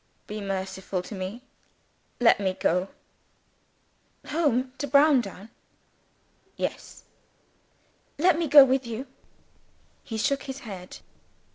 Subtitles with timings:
[0.25, 1.27] "Be merciful to me,"
[2.17, 2.25] he said.
[2.25, 2.87] "Let me go."
[4.29, 4.73] "Home?
[4.79, 5.51] To Browndown?"
[6.57, 7.03] "Yes."
[8.17, 9.05] "Let me go with you."
[10.03, 10.97] He shook his head.